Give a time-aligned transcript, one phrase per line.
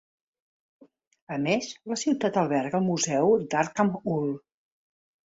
[1.35, 4.27] A més, la ciutat alberga el Museu de Darkhan-Uul.